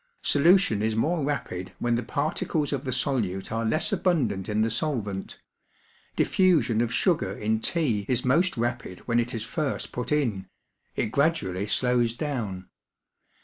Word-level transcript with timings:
Solution 0.23 0.81
is 0.81 0.95
more 0.95 1.23
rapid 1.23 1.73
when 1.77 1.93
the 1.93 2.01
particles 2.01 2.73
of 2.73 2.85
the 2.85 2.89
solute 2.91 3.51
are 3.51 3.63
less 3.63 3.93
abundant 3.93 4.49
in 4.49 4.63
the 4.63 4.71
solvent; 4.71 5.39
diffusion 6.15 6.81
of 6.81 6.91
sugar 6.91 7.33
in 7.33 7.59
tea 7.59 8.07
is 8.09 8.25
most 8.25 8.57
rapid 8.57 9.01
when 9.07 9.19
it 9.19 9.35
is 9.35 9.43
first 9.43 9.91
put 9.91 10.11
in; 10.11 10.47
it 10.95 11.11
gradually 11.11 11.67
slows 11.67 12.15
down. 12.15 12.67